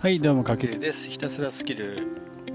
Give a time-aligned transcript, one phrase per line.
[0.00, 0.68] はいどうもかけ。
[0.68, 1.10] るです。
[1.10, 2.06] ひたすらスキル。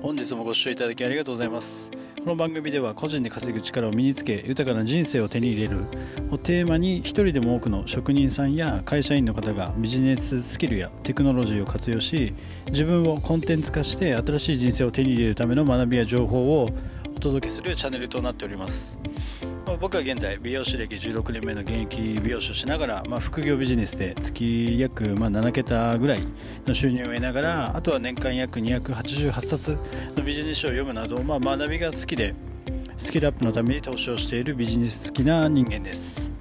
[0.01, 1.91] 本日もご視聴いただきありがとうございます。
[2.23, 5.79] この番組では個人で稼ぐ力を身につけ豊かな人生を手に入れる
[6.31, 12.33] をテーマに一人でも多くの職人さんや会社員の方がビジネススキルやテクノロジーを活用し
[12.67, 16.69] 自分をコンテンツ化して新しい人生を手に入れるための学びや情報を
[17.13, 18.97] お届けするチャンネルとなっております
[19.65, 26.23] 僕は現在美容師歴16年目の現役美容師をしながら、まあ、副業ビジネスで月約、まあ、7桁ぐらい
[26.65, 29.77] の収入を得ながらあとは年間約288冊
[30.15, 32.35] のビジネス書を読むなど、まあ、学びが好きで
[32.97, 36.31] スキルアップのために投資をしているビジネス好きな人間です。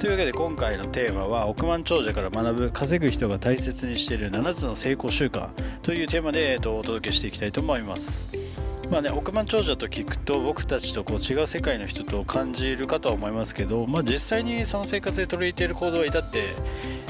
[0.00, 5.48] というわけで今回のテーマは億万長者から学ぶ稼ぐ人が大切にしている7つの成功習慣
[5.82, 8.43] というテーマで、えっと、お届けしていきたいと思います。
[8.90, 16.44] まあね、億万長者と聞くと僕たちとこう違う世界の人と感じるかとは思いますけど、まあ、実際にその生活で取り入れている行動は至って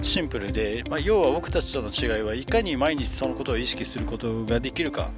[0.02, 5.10] シンプルで、まあ、要は僕たちとの違いはいかに毎日そのことを意識することができるか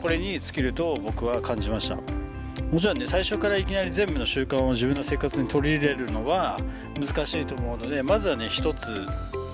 [0.00, 1.96] これに尽きると僕は感じました。
[1.96, 6.58] もちろんね最初からいきなり全部の習慣を自分の生活に取り入れるのは
[6.98, 9.06] 難しいと思うのでまずはね一つ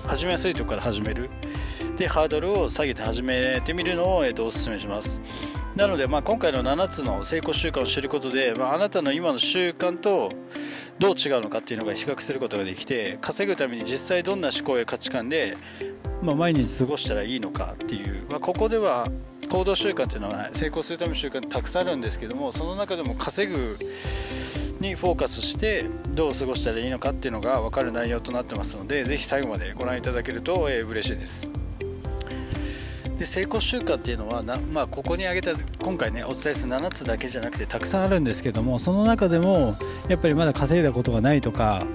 [0.07, 1.29] 始めやすいとこから始める。
[1.97, 5.21] でハードルを下げて始めてみるのを、えー、とおすすめします。
[5.75, 10.31] なので、まあ、今回の7つの成功習慣を知ることで、まあ、あなたの今の習慣と
[10.99, 15.55] どう違うのかっていうのが比較することができて稼ぐために実際どんな思考や価値観で、
[16.21, 19.07] まあ、毎日過ごしたらいいのかっていう、まあ、ここでは
[19.49, 23.77] 行動習慣っていうのは成功するための習慣たくさんあるんですけどもその中でも稼ぐ
[24.79, 31.60] にフォーカスしてどう過ごしたらいいのかっていうのが分かる内容となってますのでぜひ最後までご覧いただけると、えー、嬉しいです。
[33.21, 39.75] で成功習慣っていうのはな、まあ、ここに挙げた今回ねお伝えする7つだけじゃなくてたくさんあるんですけどもその中でも
[40.09, 41.85] やっぱりまだ稼いだことがないとか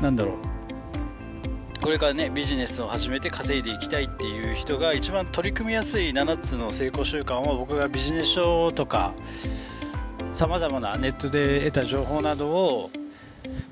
[0.00, 0.34] なんだろう。
[1.82, 9.14] これからねビジネスを始めて稼いでいきたいっていう人が一番取り組みやすい7つの成功習慣を僕がビジネス書とか
[10.32, 12.90] さまざまなネットで得た情報などを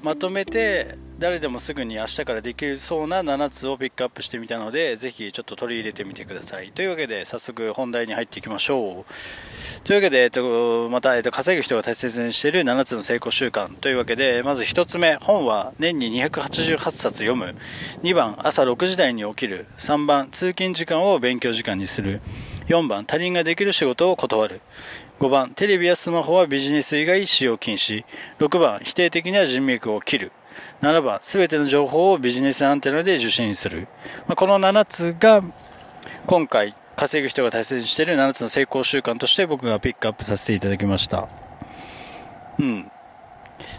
[0.02, 6.70] まとめて誰でもすぐに明日からできるそうな7つをピックアップしてみたのでぜひちょっと取り入れてみてください。
[6.70, 9.80] というわけで早速本題に入っていきましょう。
[9.82, 13.74] というわけで、えっと、また、えっと、稼ぐ人が大切にしている7つの成功習慣。
[13.74, 15.16] というわけでまず1つ目。
[15.16, 17.56] 本は年に288冊読む。
[18.04, 19.66] 2番朝6時台に起きる。
[19.76, 22.20] 3番通勤時間を勉強時間にする。
[22.68, 24.60] 4番他人ができる仕事を断る。
[25.18, 28.04] 5番テレビやスマホはビジネス以外使用禁止。
[28.38, 30.32] 6番否定的な人脈を切る。
[30.80, 33.88] 7番、すべての情報をビジネスアンテナで受信する。
[34.26, 35.42] まあ、この7つが、
[36.26, 41.28] 今回、稼ぐ人が大切にしている7つの成功習慣として僕がピックアップさせていただきました。
[42.58, 42.90] うん。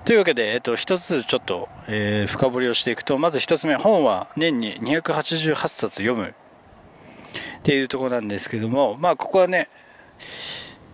[0.05, 9.69] というわけで、えっと、一つちょっと、えー、深掘りをしていくと、まず一つ目、本は年に288冊読むっていうところなんですけども、まあ、ここはね、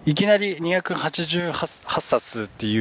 [0.05, 2.77] いきなり288冊ってい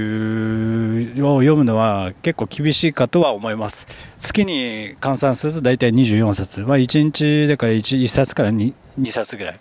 [1.18, 3.86] うを読むのは結構厳しいかとは思います。
[4.18, 6.60] 月に換算すると大体24冊。
[6.60, 9.60] まあ1日だから 1, 1冊から 2, 2冊ぐらい。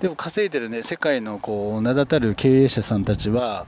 [0.00, 3.66] でも稼いでるね、世界のこう名だたる経営者さんたちは、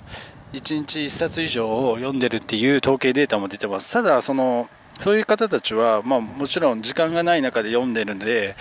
[0.54, 3.92] 1日1冊以上を読んでるっていう統計データも出てます。
[3.92, 4.66] ただ、その、
[4.98, 8.56] そういう方たちは、まあ、もちろん時間がない中で読んでるんで、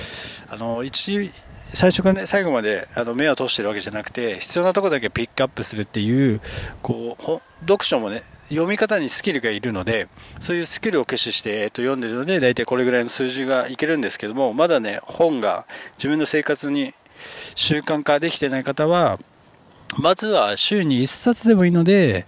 [0.50, 1.32] あの、1、
[1.74, 6.42] 最初からね、最後まであの目を通してるわけじゃなくて、必要なとこだけピックアップするっていう、
[6.82, 10.08] こう、読書もね、読み方にスキルがいるので、
[10.40, 15.66] そういうスキルを駆使して、えっと、読んでるので、大体これぐらいの数字がいけるんですけども、まだね、本が
[15.98, 16.94] 自分の生活に
[17.56, 19.20] 習慣化できてない方は、
[20.00, 22.26] まずは週に1冊でもいいので、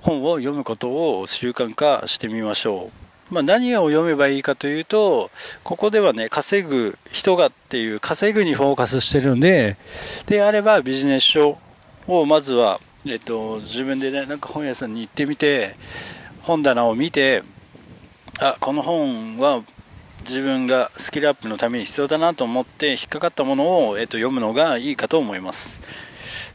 [0.00, 2.99] 本を読むことを習慣化してみましょう。
[3.30, 5.30] まあ、何を読めばいいかというと、
[5.62, 9.76] ここではね、稼ぐ人がっていう稼ぐにフォーカスしてるんで、
[10.26, 11.58] であればビジネス書
[12.08, 15.76] をまずは、えっと、自分でね、なんか本屋さんに行ってみて、
[16.42, 17.42] 本棚を見て、
[18.40, 19.62] あ、この本は
[20.28, 25.80] 自分がスキルアップのために必要だなと思って引っかかったものを、えっと、読むのがいいかと思います。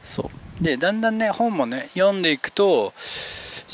[0.03, 0.29] そ
[0.61, 0.63] う。
[0.63, 2.93] で、だんだんね、本もね、読んでいくと、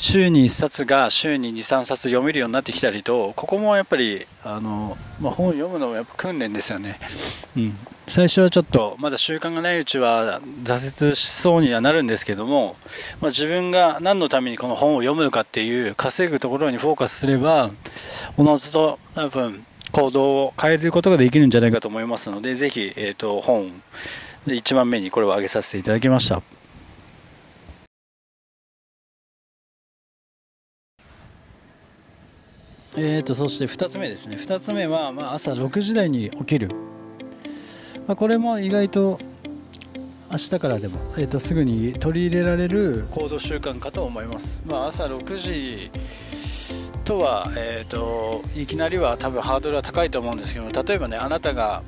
[0.02, 6.98] 週に1冊が週に2、3冊読めるようになってきたりと、ここもやっぱり、あの、まあ、本を読むのもやっぱ訓練ですよね。
[7.56, 7.78] うん。
[8.08, 12.74] 最初はちょっと、まだ習慣がないうちは挫折しそうにはなるんですけども、
[13.20, 17.70] まあ、自分が何のためにこの本を読むのかっていう稼ぐところにフォーカスすれば、
[18.36, 23.70] おのずと多分行動を変えることができるんじゃないかと思いますので、ぜひ、えっ、ー、と、本、
[24.48, 26.42] 1番目にこれを挙げさせていただきました。
[32.94, 34.36] えーと、そして2つ目ですね。
[34.36, 36.68] 2つ目は、まあ、朝6時台に起きる、
[38.06, 39.18] まあ、これも意外と
[40.30, 45.90] 明日からでも、えーと、すぐに取り入れられる行動習慣かと思います、まあ、朝6時
[47.04, 51.82] とは、えーといきなりは多分ハードルは高いと思うんですけど例えばねあなたが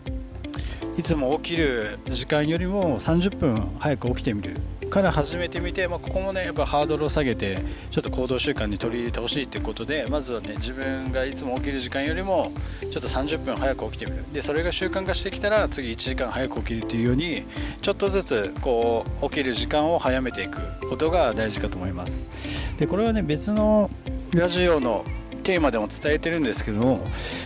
[0.97, 4.57] いつも起きる時間よりも30分早く起きてみる。
[4.95, 7.59] から始めてみて、まあ、ここもねやっぱハードルを下げて
[7.91, 14.25] ちょっと行動習慣に取り入れてほしいということでまずはね自分がいつも起きる時間よりもちょっと30分早く起きてみる。
[14.33, 17.45] でそれが習慣化してきたら次1時間早く起きるというように
[17.83, 22.31] ちょっとずつこう起きる時間を早めていくことが大事かと思います。
[22.79, 23.91] でこれはね別の
[24.33, 25.05] ラジオの
[25.43, 27.01] テーマでも伝えてるんですけども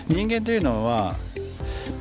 [0.06, 1.16] 人間というのは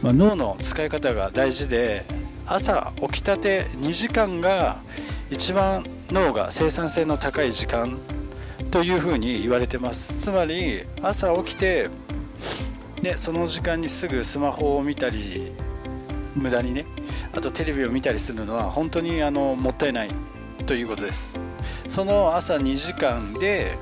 [0.04, 2.06] まあ、脳の使い方が大事で
[2.46, 4.82] 朝起きたて2時間が
[5.30, 8.00] 一番脳が生産性の高い時間
[8.72, 10.18] というふうに言われてます。
[10.18, 11.90] つまり朝起きて
[13.02, 15.52] でその時間にすぐスマホを見たり
[16.36, 16.86] 無駄にね
[17.34, 20.10] あとテレビを見たりするのは本当にあのもったいない
[20.66, 21.40] ということです。
[21.88, 23.78] その朝2時間で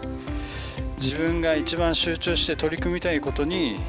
[0.97, 3.79] 自分が一番集中して取り組みたいことに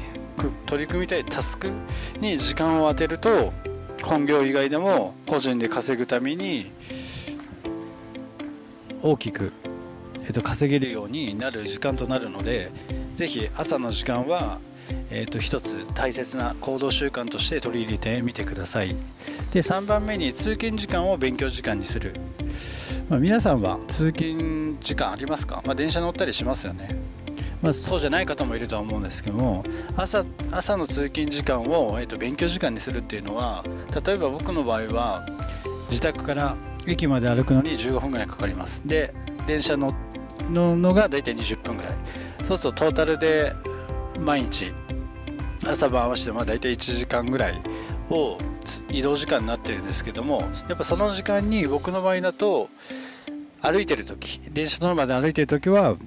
[0.65, 1.69] 取り組みたいタスク
[2.19, 3.51] に時間を当てると
[4.03, 6.71] 本業以外でも個人で稼ぐために
[9.01, 9.51] 大きく、
[10.23, 12.71] えー、と稼げるようになる時間となるので
[13.15, 14.59] ぜひ朝の時間は、
[15.09, 18.95] えー、と一つ大切な行動習慣として取り入れてみてください。
[19.53, 22.13] で3番目に通勤時間を勉強時間にする、
[23.09, 27.17] まあ、皆さんは通勤時間ありますか、まあ、電車乗ったりしますよね。
[27.61, 29.63] まあ、そうじゃない方もいるとは思うんですけども
[29.95, 33.63] 朝朝の通勤時間を、えーと、勉強時間にするっていうのは
[34.05, 35.25] 例えば僕の場合は
[35.89, 36.55] 自宅から
[36.87, 38.81] 駅まで歩くのに15分ぐらいかかります。
[38.85, 39.13] で
[39.45, 39.93] 電車の
[40.51, 41.95] ののが大体20分ぐらい。
[42.47, 43.53] そうするとトータルで
[44.19, 44.73] 毎日
[45.65, 47.61] 朝晩合わせてまあ大体1時間ぐらい
[48.09, 48.37] を
[48.89, 52.69] 移動時間になってるんですけどもやっぱその時間に僕の場合だと
[53.61, 55.97] 歩いてる時電車乗るまで歩いてる時は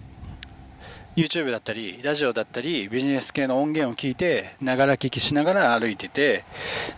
[1.16, 6.44] YouTube だったりラジオだったりビジネス系の音源を聞いてながら聞きしながら歩いてて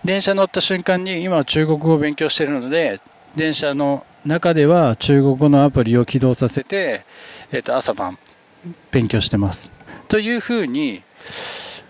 [0.05, 3.01] 電車乗った瞬間に今は中国語を勉強してるので
[3.37, 7.05] 電車の中では中国語のアプリを起動させて、
[7.51, 8.19] えー、と朝晩
[8.91, 9.73] 勉強してます。
[10.09, 11.03] というふうに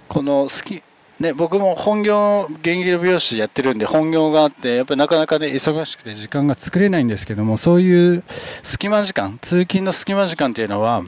[0.08, 0.82] この好き
[1.20, 8.24] ね、僕も本業、現役の美容師やってるんで本業があって、やっぱりなかなかね、忙しくて時間が作れないんですけども、そういう
[8.64, 11.04] 隙間時間、通勤の隙間時間っていうのは、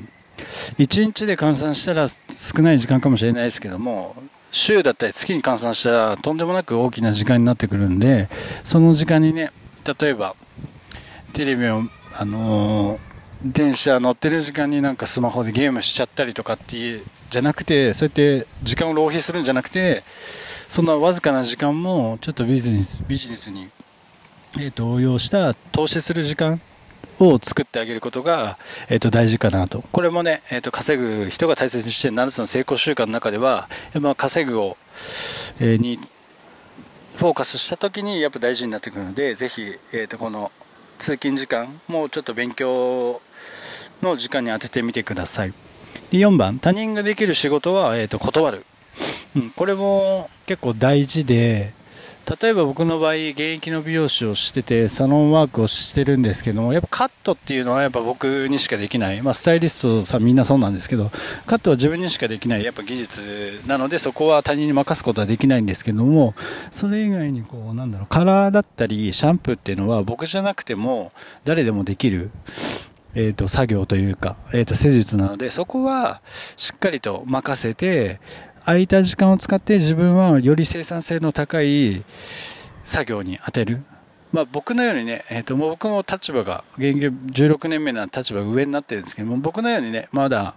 [0.78, 4.16] 1日で換算したら少ない時間かもしれないですけども
[4.50, 8.28] 週だったり月に換算したらとんでもなく大きな時間になってくるんで
[8.64, 9.52] その時間にね
[9.84, 10.34] 例えば
[11.32, 11.82] テレビを
[12.16, 12.98] あのー、
[13.44, 20.04] 電車乗ってる時間になんかスマホでゲームしちゃったりとかっていうじゃなくてそうやって時間を浪費するんじゃなくて
[20.69, 23.69] そんなわずかな時間もちょっとビジネスビジネスに、
[24.56, 26.60] えーと応用した投資する時間
[27.19, 28.58] を作ってあげることが、
[28.88, 29.82] えー、と大事かなと。
[29.92, 33.69] これもね、えー、と稼ぐ人が大切にしている7つの成功習慣の中では、
[34.00, 34.76] まあ、稼ぐを、
[35.60, 36.00] えー、に
[37.24, 39.62] フォーカスした時にやっぱ大事になってくるので、ぜひ、
[39.94, 40.52] えー、とこの
[40.98, 43.22] 通勤時間もちょっと勉強
[44.02, 45.54] の時間に当ててみてください。
[46.10, 48.66] で4番、他人ができる仕事は、えー、と断る。
[49.36, 51.72] うん、これも結構大事で、
[52.40, 59.20] 例えば僕の場合、現役の美容師をしてて、サロンワークをしてるんですけども、やっぱカットっていうのはやっぱ僕にしかできない。
[59.20, 61.10] まあ、スタイリストさんみんなそうなんですけど、
[61.46, 66.34] カットは自分にしかできない、やっぱ技術なので、そこは他人に任すことはできないんですけども、
[66.72, 71.12] それ以外にこう、なんだろう、カラーだったり、シャンプーっていうのは僕じゃなくても、
[71.44, 72.31] 誰でもできる。
[73.14, 76.20] えっ、ー、と、作業というか、えっ、ー、と、施術なので、そこは
[76.56, 78.19] しっかりと任せて、
[78.64, 82.04] 空いた時間を使って自分はより生産性の高い
[82.82, 83.82] 作業に当てる。
[84.32, 90.56] まあ、僕のようにね、えー、ともう僕も立場が、現役16年目な立場が上になってるんですけども、僕のようにね、まだ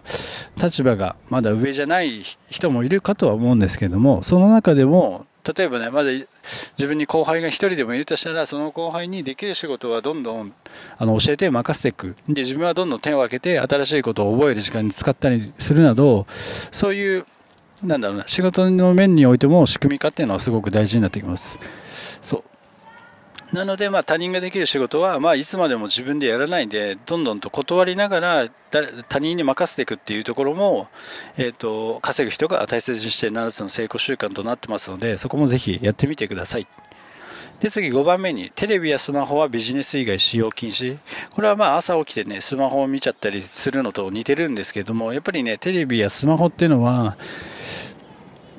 [0.59, 10.53] 立場がまだ上じゃない人もいるかとは思うんですけども、その中でも、例えばね、まだ自分に後輩が1人でもいるとしたら、その後輩にできる仕事はどんどん
[10.97, 12.15] あの教えて任せていく。
[12.27, 16.25] で、自分はどんどん手を挙げて新しいことを覚える時間に使ったりするなど、
[16.71, 17.27] そういう
[17.84, 21.60] なんだろうな、仕事の面においても仕組み化っていうのはすごく大事になってきます。
[22.22, 22.43] そう。
[23.53, 28.50] なので、まあ、他人ができる仕事は、まあ、いつまでも自分でやらないで、どんどんと断りながら、
[29.07, 30.89] 他人に任せていくっていうところも、
[31.38, 36.67] えっ、ー、と、稼ぐ人が大切にして7つの成功習慣となってますので、そこもぜひやってみてください。
[37.59, 40.97] で次5番目にテレビやスマホはビジネス以外使用禁止。
[41.31, 47.17] これはまあ朝起きてねスマホを見ちゃったりするのと似てるんですけどもやっぱりねテレビやスマホっていうのは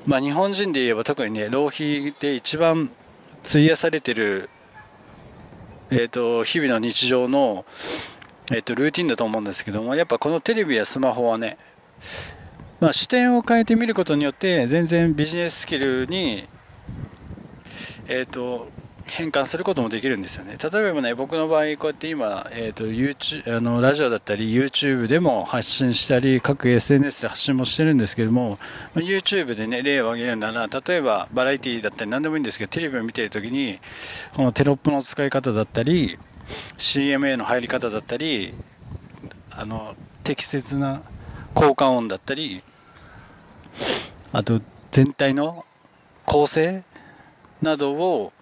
[0.06, 2.90] まあ日本人で言えば特にね浪費で一番
[3.44, 4.50] 費やされてる
[5.90, 7.64] えーと、日々の日常の、
[8.50, 11.56] えーと、ルーティンだと思うんですけどもやっぱこのテレビやスマホはね、
[12.78, 16.46] まあ、視点を変えてみることによって全然ビジネススキルに、
[18.06, 18.68] えーと
[19.08, 20.56] 変換することもできるんですよね。
[20.62, 28.58] 例えばね僕の場合こうやって今、えーと、YouTube あのラジオだったり YouTube でも発信したり各 SNS で発信もしてるんですけども
[28.94, 33.78] YouTube でね例を挙げるなら例えばバラエティだったり何でもいいんですけどテレビを見ている時に
[34.34, 36.18] このテロップの使い方だったり
[36.78, 38.54] CMA の入り方だったり
[39.50, 41.02] あの適切な
[41.54, 42.62] 効果音だったり
[44.32, 44.60] あと
[44.90, 45.64] 全体の
[46.24, 46.84] 構成
[47.62, 48.32] などを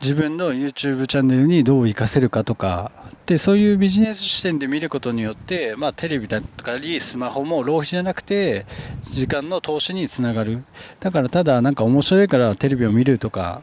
[0.00, 2.92] 自分の YouTube チャンネルにどう活かせるかとか
[3.26, 8.66] でそういうビジネス視点で見ることによって、まあ、テレビだったりスマホも浪費じゃなくて
[9.10, 10.64] 時間の投資につながる。
[11.00, 13.62] だからただなんか面白いからテレビを見るとか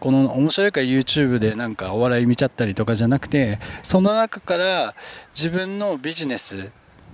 [0.00, 4.94] この面白いから YouTube でなんかお笑い見ちゃったりとかじゃなくてその中から
[5.34, 6.70] 自分のビジネス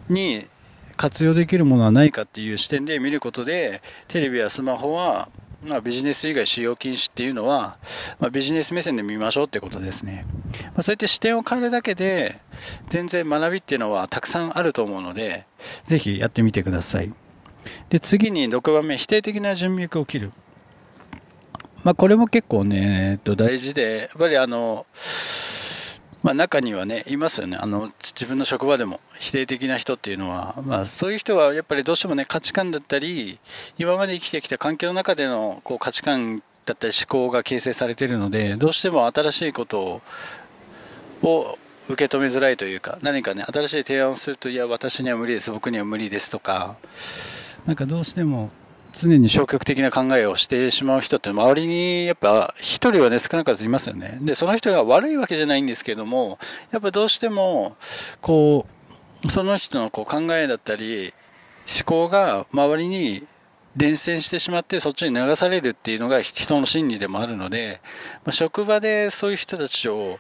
[0.09, 0.47] に
[0.97, 5.29] 活用できるものはないかっていう視点で見ることでテレビやスマホは
[5.63, 7.77] まあ、ビジネス以外使用禁止っていうのは、
[8.19, 10.25] まあ、ビジネス目線で見ましょうってことですね。
[10.65, 12.41] まあ、そうやって視点を変えるだけで、
[12.89, 15.47] 全然学びっていうのはたくさんあると思うので、
[15.85, 17.13] ぜひやってみてください。
[17.91, 20.33] で、次に6番目、否定的な人脈を切る。
[21.83, 24.87] まあ、これも結構ね、えっと、大事で、やっぱりあの、
[26.23, 27.57] まあ、中にはね、いますよね。
[27.59, 33.39] あの、自分の職場でも否定的な人っていうのは、まあ、そういう人はやっぱりどうしてもね、価値観だったり、
[33.79, 40.03] 今まで生きてきた環境の中でのこう価値観だったり思考が形成されているので、どうしても新しいこと
[41.23, 41.59] を
[41.89, 46.77] 受け止めづらいというか、何かね、新しい提案をすると、いや、私には無理です、僕には無理ですとか、
[47.67, 48.51] なんかどうしても
[48.93, 54.19] 常に消極的な考えをしてしまう人って周りにやっぱ一人はね少なからずいますよね。
[54.23, 56.39] でその人が悪いわけじゃないんですけども
[56.71, 57.77] やっぱどうしても
[58.21, 58.67] こ
[59.25, 61.13] うその人のこう考えだったり
[61.67, 63.27] 思考が周りに
[63.77, 67.81] 伝染してしまってそっちに流されるっていうのが人の心理でもあるので、
[68.25, 70.19] まあ、職場でそういう人たちを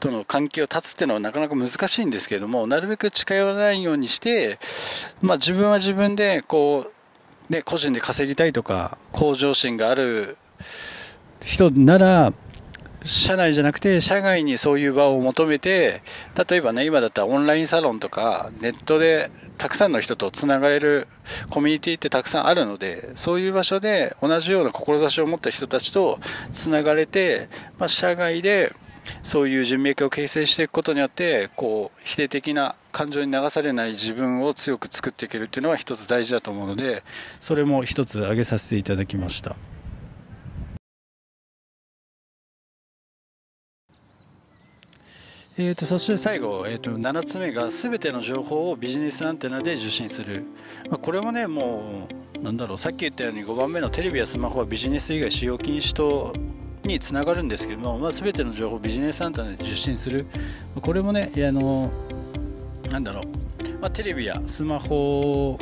[0.00, 4.58] との関係を断つっていうのはなかなか難しいんですけれどもなるべく近寄らないようにして、
[5.20, 6.92] まあ、自分は自分でこう
[7.48, 10.36] ね、個人で稼ぎたいとか向上心がある
[11.40, 12.32] 人なら
[13.06, 16.02] 社内じゃなくて社外にそういう場を求めて
[16.48, 21.06] 例えばね今だったらオンラインサロンとかネットでたくさんの人とつながれる
[21.50, 26.18] コミュニティってたくさんあるのでそういう場所で同じような志を持った人たちと
[26.50, 27.48] つながれて、
[27.78, 28.72] まあ、社外で
[29.22, 37.02] そういう人脈を形成していくことによってこう否定的な感情に流されない自分を強く作っていけるっていうのは一つ大事だと思うので
[37.42, 39.54] それも一つ挙げさせていただきました。
[45.58, 50.44] えーと、そして最後、えーと、と7つ目が全ての情報をビジネスアンテナで受信する、
[50.88, 56.32] まあ、これもねもうなんだろうさっき言ったように5番目のテレビやスマホはビジネス以外使用禁止と
[56.84, 60.26] につながるんですけども、まあ、全ての情報をビジネスアンテナで受信する。
[60.80, 61.90] これもねあの
[62.96, 63.24] なんだろう、
[63.78, 65.58] まあ、テレビやスマホ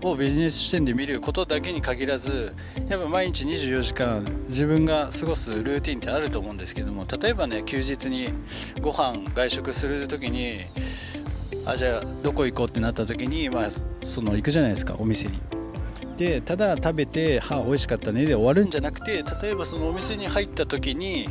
[0.00, 2.54] をビジネス視点で見ることだけに限らず
[2.88, 8.28] やっぱ毎日24時間自分が過ごすルーティンってあると思うんですけども例えばね休日に
[8.80, 10.64] ご飯外食する時に
[11.66, 13.68] あじゃあどこ行こうってなった時に、まあ、
[14.02, 15.38] その行くじゃないですかお店に。
[16.16, 21.28] でただ食べて「はあ美味しかったね」で終わるんじゃなくて例えばそのお店に入った時に、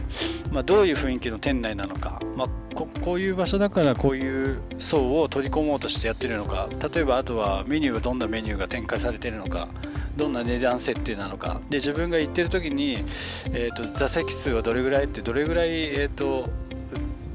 [0.49, 2.47] まあ、どういう雰囲気の店内なのか、まあ、
[2.77, 9.67] ここういう場所だからこういう層を取り込もうとしてやってるのか例えばあとはメニューがどんなメニューが展開されてるのか
[10.15, 11.61] どんな値段設定なのか。
[11.69, 12.97] で自分が行ってる時に、
[13.51, 16.49] えーと、座席数はどれぐらいってどれぐらい、えーと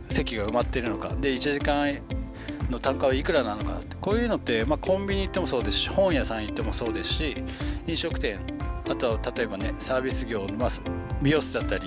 [0.08, 1.08] 席が埋まってるのか。
[1.20, 2.00] で1時間
[2.70, 3.80] の単価はいくらなのか。
[4.00, 7.36] こういうのって、まあ、コンビニ行ってもそうですし本屋さん行ってもそうですし
[7.86, 8.40] 飲食店
[8.88, 10.68] あとは例えばねサービス業の、まあ、
[11.22, 11.86] 美容室だったり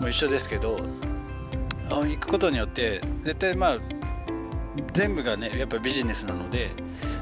[0.00, 0.80] も一緒ですけど
[1.88, 3.78] 行くことによって絶対まあ
[4.92, 6.70] 全部がねやっぱビジネスなので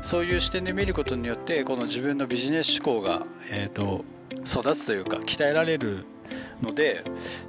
[0.02, 4.04] そういう視点で見ることによってこの自分のビジネス思考が、えーと、
[4.44, 6.04] 育つというか鍛えられる
[6.62, 7.04] ので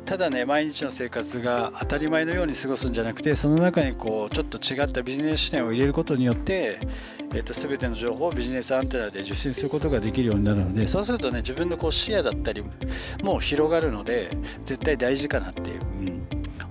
[0.06, 6.80] ただね毎日の生活が当たり前のように過ごすんじゃなくてその中にこうちょっと違ったビジネス視点を入れることによって、
[7.34, 12.64] えーと、全ての情報をビジネスアンテナで受信することができるようになるのでそうするとね自分のこう視野だったり
[13.24, 14.30] も広がるので
[14.64, 15.80] 絶対大事かなっていう、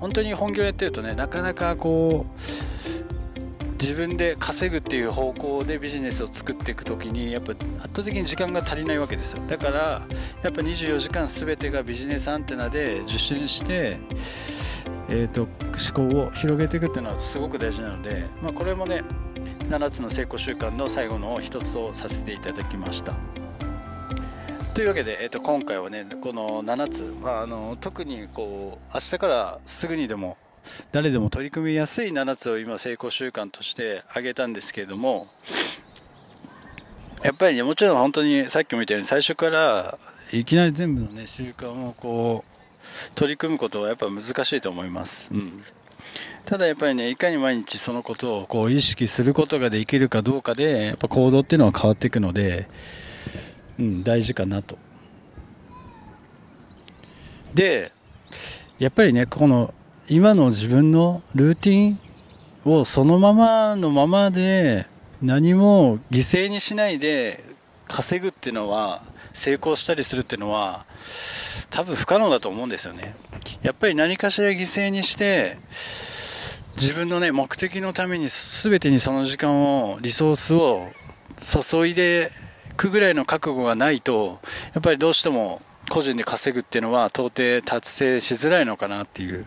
[0.02, 9.42] 本当に本業やってるとねなかなかこう自分で稼ぐっていう方向でビジネスを作っていく時にやっぱ圧倒的に時間が足りないわけですよ。
[9.48, 10.02] だから
[10.42, 13.98] やっぱ24時間全てがビジネスアンテナで受信して、
[15.08, 19.04] えーと、思考を広げていくっていうのはすごく大事なので、まあ、これもね
[19.68, 23.41] 7つの成功習慣の最後の一つをさせていただきました。
[24.74, 30.38] というわけで、えー、と今回はねこの7つ、まあ、あの特にこう明日からすぐにでも
[30.92, 35.28] 誰でも取り組みやすい7つを今成功習慣として挙げたんですけれども
[37.22, 39.98] やっぱりねもちろん本当にさっきも言ったように最初から
[40.32, 45.62] いきなり全部のね習慣をこう取り組むことはやっぱ難しいと思います、うん、
[46.46, 52.68] ただやっぱりねいかに毎日そのことをこう意識することができるかどうかでやっぱ行動っていうのは変わっていくので、
[53.78, 54.78] うん、大事かなと。
[57.54, 57.92] で
[58.78, 59.74] やっぱりねこの
[60.08, 61.98] 今の自分のルーティン
[62.64, 64.86] をそのままのままで
[65.20, 67.44] 何も犠牲にしないで
[67.86, 69.02] 稼ぐっていうのは
[69.32, 70.86] 成功したりするっていうのは
[71.70, 73.14] 多分不可能だと思うんですよね。
[73.62, 75.58] やっぱり何かしら犠牲にして
[76.76, 80.88] 自分のね目的のために全てにその時間をリソースを
[81.38, 82.32] 注いで
[82.82, 84.40] くぐらいの覚悟がないと
[84.74, 89.46] やっぱりどうしても個人で稼ぐっていうのは到底達成しづらいのかなっていう、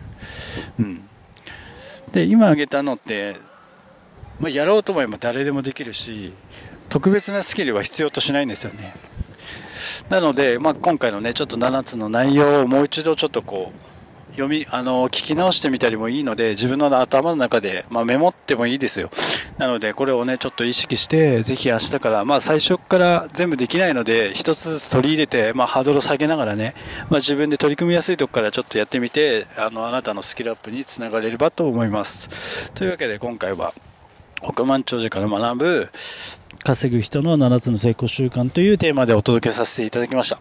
[0.80, 1.04] うん、
[2.14, 3.36] で今挙げたのって、
[4.40, 6.32] まあ、やろうと思えば誰でもできるし
[6.88, 8.96] 特別なスキルは必要としないんですよね。
[10.08, 13.85] なので、まあ、今回のねちょっと7つの内容をもう一度ちょっとこう
[14.36, 19.10] 読み、あの、聞き直してみたりもいいので、自分の頭の中で、まあ、メモってもいいですよ。
[19.58, 26.76] なので、これをね、ちょっと意識して、ぜひ明日から、まあ、最初から全部できないので、一つずつ取り入れて、まあ、ハードルを下げながらね、
[27.10, 32.72] まあ、自分で取り組みやすいとこからちょっとやってみて、あの、あなたのスキルアップにつながれればと思います。
[32.74, 33.74] というわけで、今回は、
[34.42, 35.90] 億万長者から学ぶ、
[36.64, 40.40] 稼ぐ人の7つの成功習慣というテーマでお届けさせていただきました。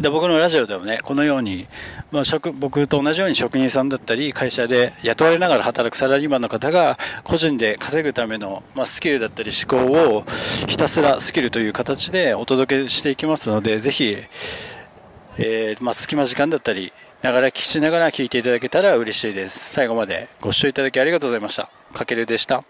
[0.00, 1.66] で僕のラジオでもね、このように、
[2.10, 10.24] まあ、職僕と同じように職人さんだったり、会社で雇われながら働くサラリーマンの方が、個人で稼ぐための、まあ、スキルだったり思考を
[10.66, 14.16] ひたすらスキルという形でお届けしていきますので、ぜひ、
[15.38, 19.72] えー、まあ、隙間時間だったり、ながら聞きながら聞いていただけたら嬉しいです。
[19.72, 21.70] 最後までご視聴いただきありがとうございました。
[21.92, 22.64] かけるでした。